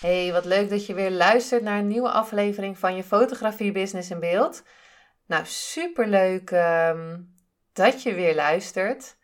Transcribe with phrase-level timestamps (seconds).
[0.00, 4.10] Hey, wat leuk dat je weer luistert naar een nieuwe aflevering van je fotografie business
[4.10, 4.62] in beeld.
[5.26, 7.34] Nou, superleuk um,
[7.72, 9.16] dat je weer luistert.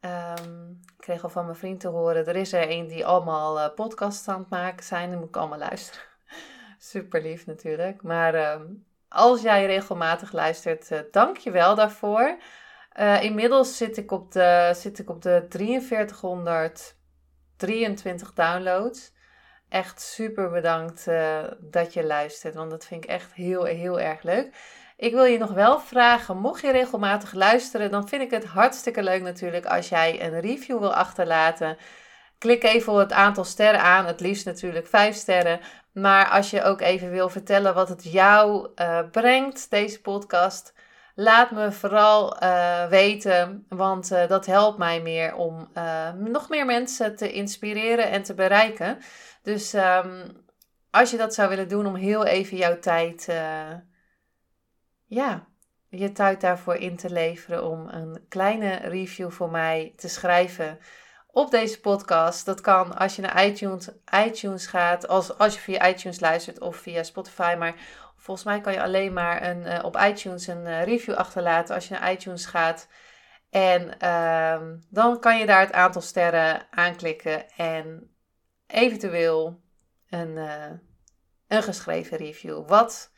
[0.00, 3.58] Um, ik kreeg al van mijn vriend te horen, er is er een die allemaal
[3.58, 5.10] uh, podcasts aan het maken zijn.
[5.10, 6.02] Dan moet ik allemaal luisteren.
[6.78, 8.02] Super lief natuurlijk.
[8.02, 12.36] Maar um, als jij regelmatig luistert, uh, dank je wel daarvoor.
[12.98, 19.14] Uh, inmiddels zit ik op de, zit ik op de 4323 downloads
[19.68, 24.22] echt super bedankt uh, dat je luistert, want dat vind ik echt heel, heel erg
[24.22, 24.54] leuk.
[24.96, 29.02] Ik wil je nog wel vragen, mocht je regelmatig luisteren, dan vind ik het hartstikke
[29.02, 31.76] leuk natuurlijk als jij een review wil achterlaten.
[32.38, 35.60] Klik even het aantal sterren aan, het liefst natuurlijk 5 sterren.
[35.92, 40.72] Maar als je ook even wil vertellen wat het jou uh, brengt, deze podcast,
[41.18, 45.68] laat me vooral uh, weten, want uh, dat helpt mij meer om
[46.14, 48.98] nog meer mensen te inspireren en te bereiken.
[49.42, 50.44] Dus um,
[50.90, 53.28] als je dat zou willen doen om heel even jouw tijd,
[55.06, 55.46] ja,
[55.88, 60.78] je tijd daarvoor in te leveren om een kleine review voor mij te schrijven
[61.36, 62.46] op deze podcast.
[62.46, 63.88] Dat kan als je naar iTunes,
[64.26, 67.54] iTunes gaat, als, als je via iTunes luistert of via Spotify.
[67.58, 67.74] Maar
[68.26, 71.88] volgens mij kan je alleen maar een, uh, op iTunes een uh, review achterlaten als
[71.88, 72.88] je naar iTunes gaat.
[73.50, 78.10] En uh, dan kan je daar het aantal sterren aanklikken en
[78.66, 79.60] eventueel
[80.08, 80.70] een, uh,
[81.48, 82.68] een geschreven review.
[82.68, 83.12] Wat,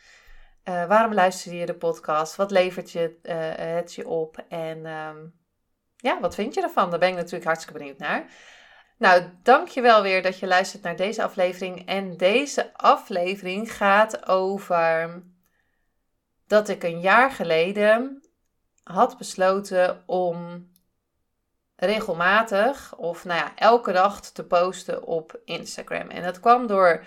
[0.64, 2.36] waarom luister je de podcast?
[2.36, 3.18] Wat levert je,
[3.56, 4.44] het je op?
[4.48, 5.34] En um,
[5.96, 6.90] ja, wat vind je ervan?
[6.90, 8.30] Daar ben ik natuurlijk hartstikke benieuwd naar.
[8.98, 11.86] Nou, dankjewel weer dat je luistert naar deze aflevering.
[11.86, 15.22] En deze aflevering gaat over
[16.46, 18.22] dat ik een jaar geleden
[18.82, 20.68] had besloten om
[21.76, 26.08] regelmatig of nou ja, elke dag te posten op Instagram.
[26.08, 27.04] En dat kwam door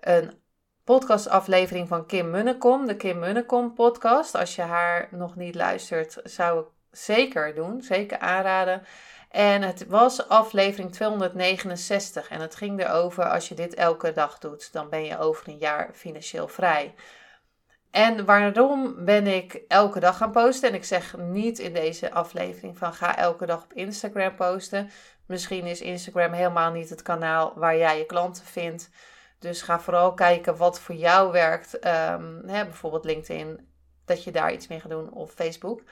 [0.00, 0.40] een
[0.84, 4.34] podcastaflevering van Kim Munnekom, de Kim Munnekom podcast.
[4.34, 8.82] Als je haar nog niet luistert, zou ik zeker doen, zeker aanraden.
[9.28, 14.72] En het was aflevering 269 en het ging erover als je dit elke dag doet,
[14.72, 16.94] dan ben je over een jaar financieel vrij.
[17.90, 20.68] En waarom ben ik elke dag gaan posten?
[20.68, 24.90] En ik zeg niet in deze aflevering van ga elke dag op Instagram posten.
[25.26, 28.90] Misschien is Instagram helemaal niet het kanaal waar jij je klanten vindt.
[29.38, 31.74] Dus ga vooral kijken wat voor jou werkt.
[31.74, 33.68] Um, hè, bijvoorbeeld LinkedIn,
[34.04, 35.82] dat je daar iets mee gaat doen of Facebook.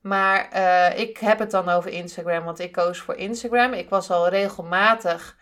[0.00, 3.72] Maar uh, ik heb het dan over Instagram, want ik koos voor Instagram.
[3.72, 5.36] Ik was al regelmatig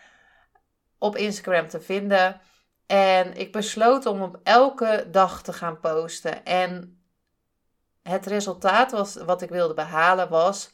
[0.99, 2.41] op Instagram te vinden.
[2.87, 6.45] En ik besloot om op elke dag te gaan posten.
[6.45, 7.01] En
[8.03, 10.71] het resultaat was, wat ik wilde behalen was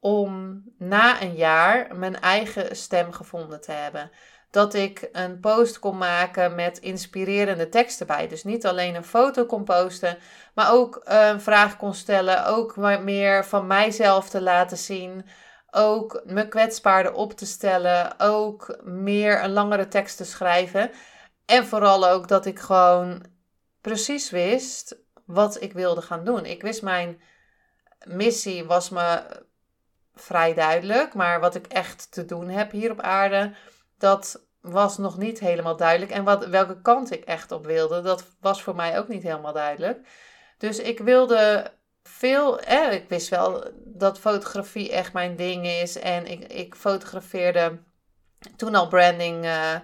[0.00, 4.10] om na een jaar mijn eigen stem gevonden te hebben.
[4.50, 8.28] Dat ik een post kon maken met inspirerende teksten bij.
[8.28, 10.18] Dus niet alleen een foto kon posten,
[10.54, 12.46] maar ook een vraag kon stellen.
[12.46, 15.26] Ook meer van mijzelf te laten zien.
[15.70, 18.20] Ook me kwetsbaarder op te stellen.
[18.20, 20.90] Ook meer een langere tekst te schrijven.
[21.46, 23.24] En vooral ook dat ik gewoon
[23.80, 24.96] precies wist
[25.26, 26.44] wat ik wilde gaan doen.
[26.44, 27.20] Ik wist mijn
[28.04, 29.22] missie was me
[30.14, 33.54] vrij duidelijk, maar wat ik echt te doen heb hier op aarde,
[34.00, 36.10] dat was nog niet helemaal duidelijk.
[36.10, 39.52] En wat, welke kant ik echt op wilde, dat was voor mij ook niet helemaal
[39.52, 40.06] duidelijk.
[40.58, 45.98] Dus ik wilde veel, eh, ik wist wel dat fotografie echt mijn ding is.
[45.98, 47.78] En ik, ik fotografeerde
[48.56, 49.44] toen al branding.
[49.44, 49.74] Uh,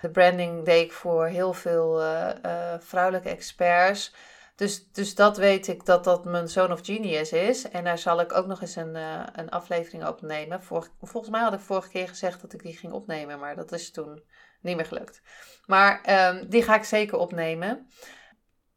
[0.00, 4.14] de branding deed ik voor heel veel uh, uh, vrouwelijke experts.
[4.56, 7.70] Dus, dus dat weet ik dat dat mijn Zone of Genius is.
[7.70, 10.62] En daar zal ik ook nog eens een, uh, een aflevering opnemen.
[10.62, 13.72] Vor, volgens mij had ik vorige keer gezegd dat ik die ging opnemen, maar dat
[13.72, 14.22] is toen
[14.60, 15.22] niet meer gelukt.
[15.66, 16.00] Maar
[16.34, 17.88] um, die ga ik zeker opnemen.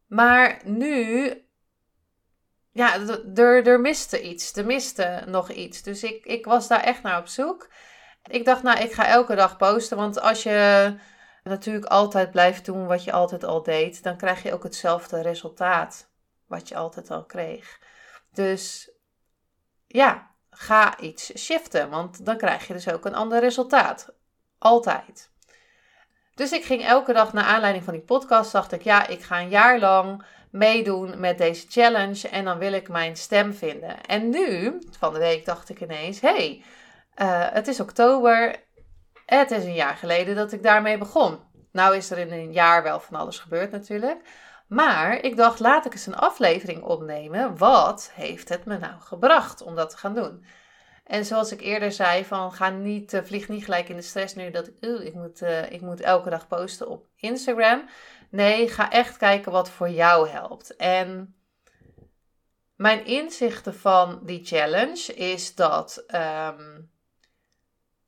[0.08, 1.28] Maar nu,
[2.72, 3.00] ja,
[3.36, 4.56] er, er miste iets.
[4.56, 5.82] Er miste nog iets.
[5.82, 7.70] Dus ik, ik was daar echt naar op zoek.
[8.24, 9.98] Ik dacht, nou, ik ga elke dag posten.
[9.98, 10.96] Want als je
[11.50, 16.10] natuurlijk altijd blijft doen wat je altijd al deed, dan krijg je ook hetzelfde resultaat
[16.48, 17.80] wat je altijd al kreeg.
[18.34, 18.92] Dus
[19.88, 24.14] ja, ga iets shiften, want dan krijg je dus ook een ander resultaat.
[24.58, 25.32] Altijd.
[26.34, 29.40] Dus ik ging elke dag naar aanleiding van die podcast, dacht ik, ja, ik ga
[29.40, 34.06] een jaar lang meedoen met deze challenge en dan wil ik mijn stem vinden.
[34.06, 36.64] En nu, van de week, dacht ik ineens, hey,
[37.22, 38.56] uh, het is oktober,
[39.36, 41.40] het is een jaar geleden dat ik daarmee begon.
[41.72, 44.22] Nou is er in een jaar wel van alles gebeurd natuurlijk.
[44.68, 47.58] Maar ik dacht, laat ik eens een aflevering opnemen.
[47.58, 50.46] Wat heeft het me nou gebracht om dat te gaan doen?
[51.04, 54.36] En zoals ik eerder zei, van ga niet, uh, vlieg niet gelijk in de stress
[54.36, 57.90] nu dat uh, ik, moet, uh, ik moet elke dag posten op Instagram.
[58.30, 60.76] Nee, ga echt kijken wat voor jou helpt.
[60.76, 61.36] En
[62.76, 66.89] mijn inzichten van die challenge is dat um,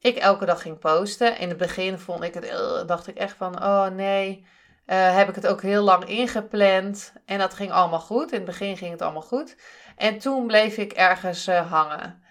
[0.02, 1.38] ik elke dag ging posten.
[1.38, 2.54] In het begin vond ik het,
[2.88, 4.46] dacht ik echt van, oh nee,
[4.86, 7.14] uh, heb ik het ook heel lang ingepland.
[7.26, 8.32] En dat ging allemaal goed.
[8.32, 9.56] In het begin ging het allemaal goed.
[9.96, 12.24] En toen bleef ik ergens uh, hangen.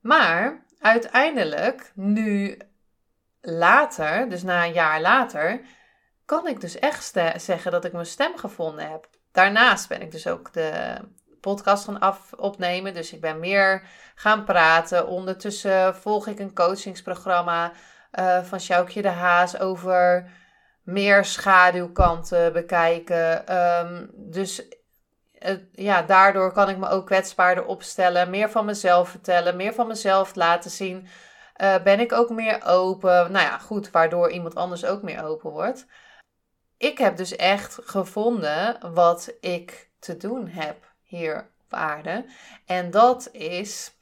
[0.00, 2.58] Maar uiteindelijk, nu
[3.40, 5.60] later, dus na een jaar later,
[6.24, 9.08] kan ik dus echt zeggen dat ik mijn stem gevonden heb.
[9.32, 10.98] Daarnaast ben ik dus ook de
[11.44, 12.94] podcast gaan af opnemen.
[12.94, 13.82] Dus ik ben meer
[14.14, 15.06] gaan praten.
[15.06, 17.72] Ondertussen volg ik een coachingsprogramma
[18.12, 20.30] uh, van Sjoukje de Haas over
[20.82, 23.56] meer schaduwkanten bekijken.
[23.56, 24.62] Um, dus
[25.46, 28.30] uh, ja, daardoor kan ik me ook kwetsbaarder opstellen.
[28.30, 29.56] Meer van mezelf vertellen.
[29.56, 31.06] Meer van mezelf laten zien.
[31.62, 33.32] Uh, ben ik ook meer open.
[33.32, 35.86] Nou ja, goed, waardoor iemand anders ook meer open wordt.
[36.76, 42.24] Ik heb dus echt gevonden wat ik te doen heb hier op aarde.
[42.66, 43.96] En dat is.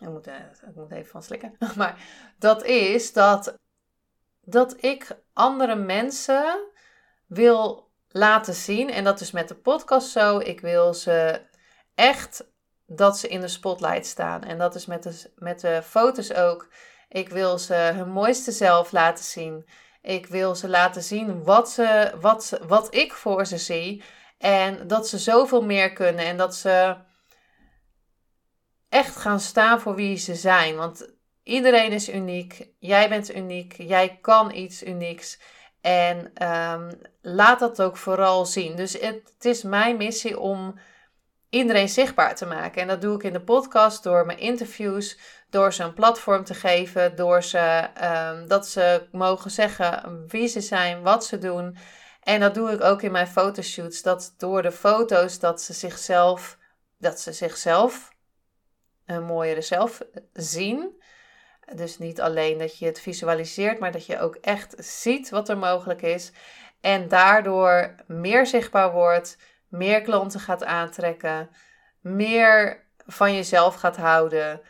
[0.00, 1.56] Ik moet, ik moet even van slikken.
[1.76, 2.04] Maar
[2.38, 3.58] dat is dat,
[4.40, 6.58] dat ik andere mensen
[7.26, 8.90] wil laten zien.
[8.90, 10.38] En dat is met de podcast zo.
[10.38, 11.40] Ik wil ze
[11.94, 12.44] echt
[12.86, 14.42] dat ze in de spotlight staan.
[14.42, 16.68] En dat is met de, met de foto's ook.
[17.08, 19.66] Ik wil ze hun mooiste zelf laten zien.
[20.02, 24.02] Ik wil ze laten zien wat, ze, wat, ze, wat ik voor ze zie.
[24.38, 26.24] En dat ze zoveel meer kunnen.
[26.24, 26.96] En dat ze
[28.88, 30.76] echt gaan staan voor wie ze zijn.
[30.76, 31.08] Want
[31.42, 32.68] iedereen is uniek.
[32.78, 33.74] Jij bent uniek.
[33.78, 35.38] Jij kan iets unieks.
[35.80, 36.90] En um,
[37.22, 38.76] laat dat ook vooral zien.
[38.76, 40.78] Dus het, is mijn missie om
[41.50, 42.82] iedereen zichtbaar te maken.
[42.82, 45.18] En dat doe ik in de podcast door mijn interviews,
[45.50, 50.60] door ze een platform te geven, door ze um, dat ze mogen zeggen wie ze
[50.60, 51.76] zijn, wat ze doen.
[52.26, 54.02] En dat doe ik ook in mijn fotoshoots.
[54.02, 56.58] Dat door de foto's dat ze zichzelf,
[56.98, 58.12] dat ze zichzelf
[59.04, 60.02] een mooiere zelf
[60.32, 61.02] zien.
[61.74, 65.58] Dus niet alleen dat je het visualiseert, maar dat je ook echt ziet wat er
[65.58, 66.32] mogelijk is.
[66.80, 69.36] En daardoor meer zichtbaar wordt,
[69.68, 71.50] meer klanten gaat aantrekken,
[72.00, 74.60] meer van jezelf gaat houden.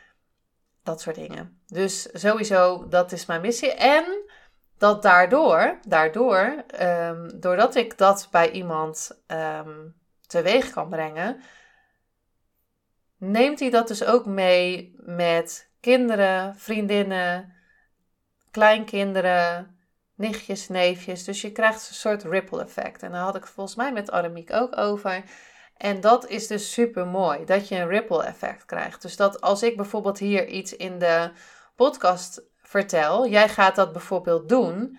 [0.82, 1.60] Dat soort dingen.
[1.66, 3.72] Dus sowieso, dat is mijn missie.
[3.72, 4.04] En
[4.78, 9.94] dat daardoor, daardoor um, doordat ik dat bij iemand um,
[10.26, 11.40] teweeg kan brengen,
[13.18, 17.54] neemt hij dat dus ook mee met kinderen, vriendinnen,
[18.50, 19.76] kleinkinderen,
[20.14, 21.24] nichtjes, neefjes.
[21.24, 23.02] Dus je krijgt een soort ripple effect.
[23.02, 25.22] En daar had ik volgens mij met Aramiek ook over.
[25.76, 29.02] En dat is dus super mooi, dat je een ripple effect krijgt.
[29.02, 31.30] Dus dat als ik bijvoorbeeld hier iets in de
[31.74, 34.98] podcast vertel, jij gaat dat bijvoorbeeld doen,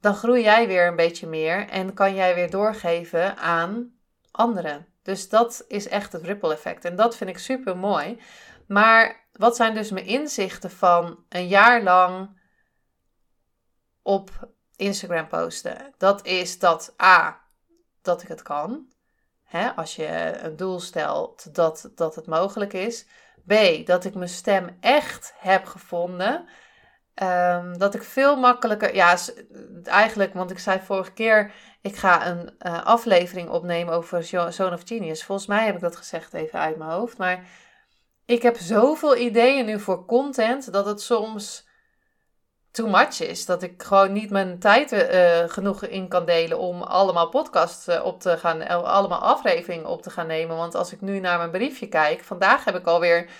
[0.00, 3.98] dan groei jij weer een beetje meer en kan jij weer doorgeven aan
[4.30, 4.86] anderen.
[5.02, 6.84] Dus dat is echt het ripple effect.
[6.84, 8.20] En dat vind ik super mooi.
[8.66, 12.38] Maar wat zijn dus mijn inzichten van een jaar lang
[14.02, 15.94] op Instagram posten?
[15.98, 17.40] Dat is dat A,
[18.02, 18.88] dat ik het kan.
[19.76, 23.06] Als je een doel stelt dat, dat het mogelijk is.
[23.46, 26.48] B, dat ik mijn stem echt heb gevonden.
[27.22, 29.16] Um, dat ik veel makkelijker, ja,
[29.84, 34.82] eigenlijk, want ik zei vorige keer, ik ga een uh, aflevering opnemen over Zone of
[34.84, 35.24] Genius.
[35.24, 37.18] Volgens mij heb ik dat gezegd even uit mijn hoofd.
[37.18, 37.44] Maar
[38.26, 41.68] ik heb zoveel ideeën nu voor content dat het soms
[42.70, 43.46] too much is.
[43.46, 48.04] Dat ik gewoon niet mijn tijd uh, genoeg in kan delen om allemaal podcasts uh,
[48.04, 50.56] op te gaan, allemaal afleveringen op te gaan nemen.
[50.56, 53.30] Want als ik nu naar mijn briefje kijk, vandaag heb ik alweer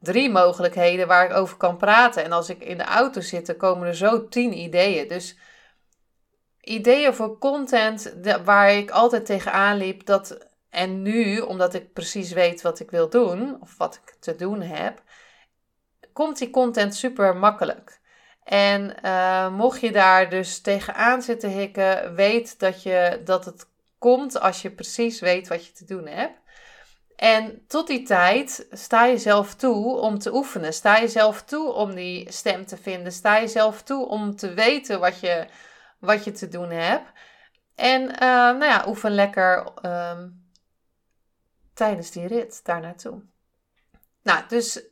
[0.00, 2.24] drie mogelijkheden waar ik over kan praten.
[2.24, 5.08] En als ik in de auto zit, komen er zo tien ideeën.
[5.08, 5.38] Dus
[6.60, 8.14] ideeën voor content
[8.44, 10.06] waar ik altijd tegenaan liep.
[10.06, 14.36] Dat, en nu, omdat ik precies weet wat ik wil doen, of wat ik te
[14.36, 15.02] doen heb,
[16.12, 18.00] komt die content super makkelijk.
[18.46, 23.66] En uh, mocht je daar dus tegenaan zitten hikken, weet dat, je, dat het
[23.98, 26.38] komt als je precies weet wat je te doen hebt.
[27.16, 30.72] En tot die tijd sta je zelf toe om te oefenen.
[30.72, 33.12] Sta je zelf toe om die stem te vinden.
[33.12, 35.46] Sta je zelf toe om te weten wat je,
[35.98, 37.10] wat je te doen hebt.
[37.74, 40.28] En uh, nou ja, oefen lekker ehm,
[41.74, 43.22] tijdens die rit daar naartoe.
[44.22, 44.82] Nou, dus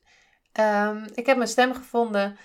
[0.60, 2.38] um, ik heb mijn stem gevonden.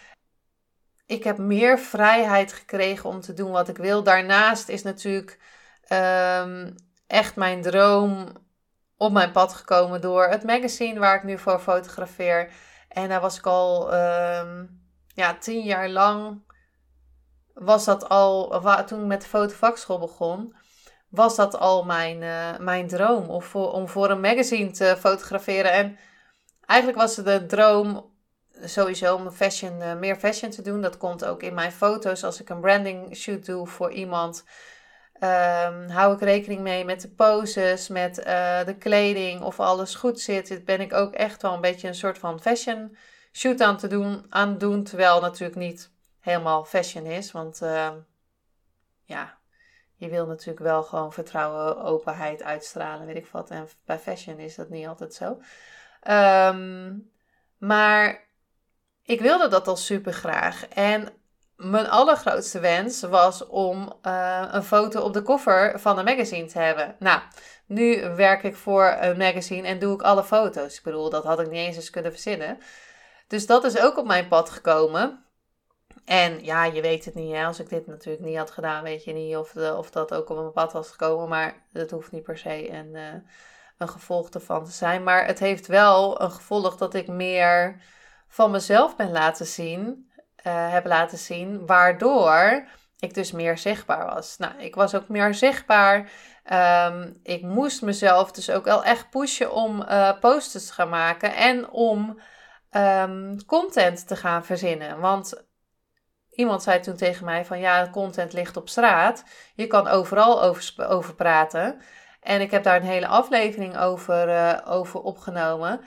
[1.10, 4.04] Ik heb meer vrijheid gekregen om te doen wat ik wil.
[4.04, 5.40] Daarnaast is natuurlijk
[5.90, 6.76] um,
[7.08, 8.32] echt mijn droom
[8.98, 12.52] op mijn pad gekomen door het magazine waar ik nu voor fotografeer.
[12.88, 14.82] En daar was ik al um,
[15.14, 16.42] ja, tien jaar lang.
[17.54, 20.56] Was dat al, toen ik met de fotovakschool begon,
[21.08, 25.72] was dat al mijn, uh, mijn droom of om voor een magazine te fotograferen.
[25.72, 25.98] En
[26.66, 28.18] eigenlijk was het de droom
[28.64, 30.82] sowieso om fashion, uh, meer fashion te doen.
[30.82, 34.44] Dat komt ook in mijn foto's als ik een branding shoot doe voor iemand
[35.24, 40.20] Um, hou ik rekening mee met de poses, met uh, de kleding, of alles goed
[40.20, 40.66] zit.
[40.66, 42.98] Ben ik ook echt wel een beetje een soort van fashion
[43.32, 47.32] shoot aan te doen, aan doen terwijl natuurlijk niet helemaal fashion is.
[47.32, 47.92] Want uh,
[49.04, 49.38] ja,
[49.96, 53.50] je wil natuurlijk wel gewoon vertrouwen, openheid uitstralen, weet ik wat.
[53.50, 55.40] En bij fashion is dat niet altijd zo.
[56.12, 57.12] Um,
[57.58, 58.28] maar
[59.10, 60.68] ik wilde dat al super graag.
[60.68, 61.10] En
[61.56, 66.60] mijn allergrootste wens was om uh, een foto op de cover van een magazine te
[66.60, 66.96] hebben.
[67.00, 67.22] Nou,
[67.66, 70.78] nu werk ik voor een magazine en doe ik alle foto's.
[70.78, 72.58] Ik bedoel, dat had ik niet eens eens kunnen verzinnen.
[73.28, 75.26] Dus dat is ook op mijn pad gekomen.
[76.06, 77.34] En ja, je weet het niet.
[77.34, 77.46] Hè?
[77.46, 80.38] Als ik dit natuurlijk niet had gedaan, weet je niet of, of dat ook op
[80.38, 81.30] mijn pad was gekomen.
[81.30, 83.14] Maar dat hoeft niet per se een, uh,
[83.78, 85.04] een gevolg ervan te zijn.
[85.04, 87.82] Maar het heeft wel een gevolg dat ik meer
[88.30, 90.12] van mezelf ben laten zien
[90.48, 92.68] uh, heb laten zien, waardoor
[93.00, 94.38] ik dus meer zichtbaar was.
[94.38, 96.10] Nou, ik was ook meer zichtbaar.
[96.88, 101.36] Um, ik moest mezelf dus ook wel echt pushen om uh, posters te gaan maken
[101.36, 102.20] en om
[102.72, 105.00] um, content te gaan verzinnen.
[105.00, 105.44] Want
[106.30, 109.24] iemand zei toen tegen mij van ja, content ligt op straat.
[109.56, 111.82] Je kan overal over, over praten.
[112.22, 115.82] En ik heb daar een hele aflevering over, uh, over opgenomen.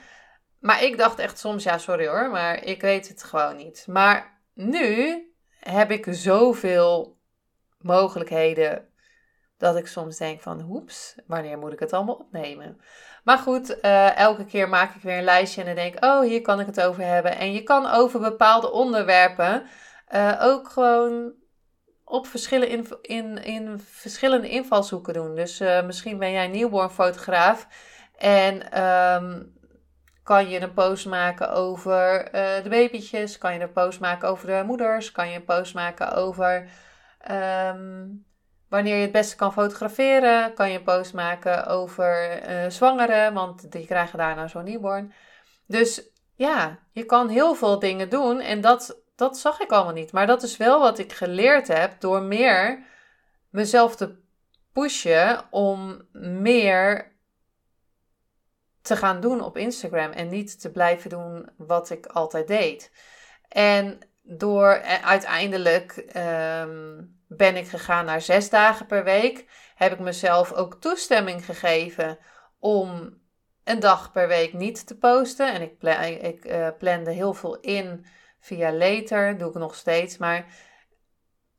[0.63, 3.85] Maar ik dacht echt soms, ja, sorry hoor, maar ik weet het gewoon niet.
[3.87, 5.21] Maar nu
[5.59, 7.17] heb ik zoveel
[7.77, 8.87] mogelijkheden
[9.57, 12.81] dat ik soms denk van hoeps, wanneer moet ik het allemaal opnemen?
[13.23, 16.21] Maar goed, uh, elke keer maak ik weer een lijstje en dan denk ik, oh,
[16.21, 17.37] hier kan ik het over hebben.
[17.37, 19.63] En je kan over bepaalde onderwerpen
[20.13, 21.33] uh, ook gewoon
[22.03, 25.35] op in, in, in verschillende invalshoeken doen.
[25.35, 27.67] Dus uh, misschien ben jij newborn fotograaf
[28.17, 29.61] en um,
[30.23, 33.37] kan je een post maken over uh, de babytjes?
[33.37, 35.11] Kan je een post maken over de moeders?
[35.11, 36.69] Kan je een post maken over
[37.31, 38.25] um,
[38.69, 40.53] wanneer je het beste kan fotograferen?
[40.53, 43.33] Kan je een post maken over uh, zwangeren?
[43.33, 45.13] Want die krijgen daarna zo'n newborn.
[45.67, 46.01] Dus
[46.35, 50.11] ja, je kan heel veel dingen doen en dat, dat zag ik allemaal niet.
[50.11, 52.83] Maar dat is wel wat ik geleerd heb door meer
[53.49, 54.15] mezelf te
[54.73, 56.01] pushen om
[56.41, 57.12] meer
[58.83, 62.91] te gaan doen op Instagram en niet te blijven doen wat ik altijd deed.
[63.49, 69.45] En door eh, uiteindelijk um, ben ik gegaan naar zes dagen per week.
[69.75, 72.17] Heb ik mezelf ook toestemming gegeven
[72.59, 73.21] om
[73.63, 75.53] een dag per week niet te posten.
[75.53, 75.81] En ik,
[76.21, 78.05] ik uh, plande heel veel in
[78.39, 80.17] via later, doe ik nog steeds.
[80.17, 80.45] Maar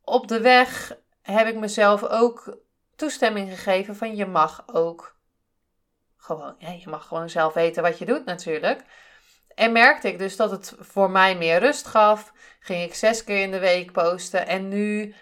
[0.02, 2.58] op de weg heb ik mezelf ook
[2.96, 5.16] toestemming gegeven van je mag ook
[6.24, 8.84] gewoon, je mag gewoon zelf weten wat je doet natuurlijk.
[9.54, 12.32] En merkte ik dus dat het voor mij meer rust gaf.
[12.60, 14.46] Ging ik zes keer in de week posten.
[14.46, 15.14] En nu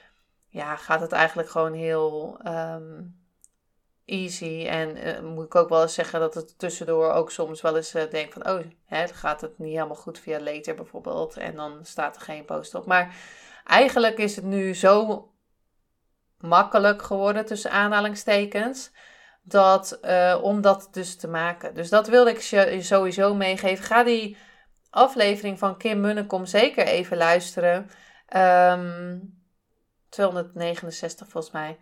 [0.49, 3.21] ja, gaat het eigenlijk gewoon heel um,
[4.05, 4.67] easy.
[4.69, 7.95] En uh, moet ik ook wel eens zeggen dat het tussendoor ook soms wel eens
[7.95, 8.49] uh, denk van...
[8.49, 11.37] Oh, hè, gaat het niet helemaal goed via later bijvoorbeeld.
[11.37, 12.87] En dan staat er geen post op.
[12.87, 13.15] Maar
[13.65, 15.27] eigenlijk is het nu zo
[16.39, 18.91] makkelijk geworden tussen aanhalingstekens
[19.43, 21.75] dat, uh, om dat dus te maken.
[21.75, 23.85] Dus dat wilde ik je sowieso meegeven.
[23.85, 24.37] Ga die
[24.91, 27.77] aflevering van Kim Munnekom zeker even luisteren.
[27.77, 27.89] Um,
[28.29, 29.19] ehm,
[30.09, 31.79] 269 volgens mij.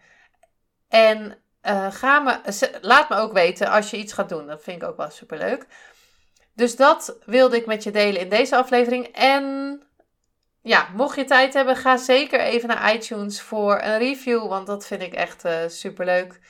[0.89, 2.41] En uh, ga me,
[2.81, 4.47] laat me ook weten als je iets gaat doen.
[4.47, 5.67] Dat vind ik ook wel super leuk.
[6.55, 9.07] Dus dat wilde ik met je delen in deze aflevering.
[9.07, 9.83] En
[10.63, 14.49] ja, mocht je tijd hebben, ga zeker even naar iTunes voor een review.
[14.49, 16.41] Want dat vind ik echt uh, super leuk.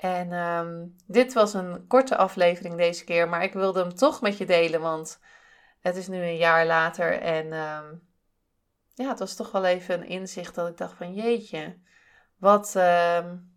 [0.00, 4.38] En um, dit was een korte aflevering deze keer, maar ik wilde hem toch met
[4.38, 5.20] je delen, want
[5.80, 8.08] het is nu een jaar later en um,
[8.94, 11.78] ja, het was toch wel even een inzicht dat ik dacht van jeetje,
[12.36, 13.54] wat, um,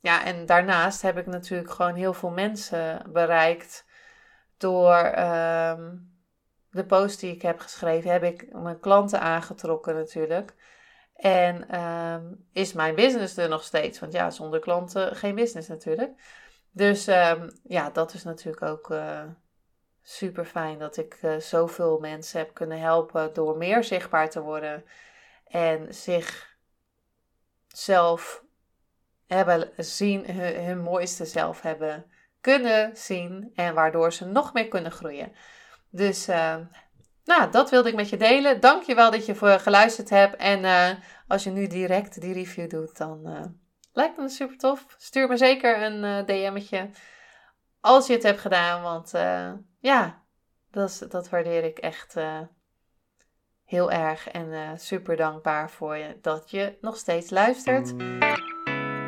[0.00, 3.84] ja, en daarnaast heb ik natuurlijk gewoon heel veel mensen bereikt
[4.56, 5.96] door ehm,
[6.70, 8.10] de post die ik heb geschreven.
[8.10, 10.54] Heb ik mijn klanten aangetrokken natuurlijk.
[11.14, 13.98] En ehm, is mijn business er nog steeds?
[13.98, 16.10] Want ja, zonder klanten geen business natuurlijk.
[16.70, 19.22] Dus ehm, ja, dat is natuurlijk ook uh,
[20.02, 24.84] super fijn dat ik uh, zoveel mensen heb kunnen helpen door meer zichtbaar te worden
[25.46, 26.56] en zich
[27.68, 28.42] zelf
[29.26, 32.06] hebben zien, hun, mooiste zelf hebben
[32.40, 35.32] kunnen zien en waardoor ze nog meer kunnen groeien.
[35.90, 36.56] Dus uh,
[37.24, 38.60] nou, dat wilde ik met je delen.
[38.60, 40.36] Dank je wel dat je voor geluisterd hebt.
[40.36, 40.88] En uh,
[41.28, 43.40] als je nu direct die review doet, dan uh,
[43.92, 44.86] lijkt me super tof.
[44.98, 46.90] Stuur me zeker een DM'tje
[47.80, 48.82] als je het hebt gedaan.
[48.82, 49.12] Want
[49.80, 50.22] ja,
[50.70, 52.14] dat, dat waardeer ik echt
[53.64, 54.28] heel erg.
[54.28, 57.96] En super dankbaar voor je dat je nog steeds luistert.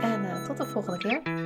[0.01, 1.46] En tot de volgende keer.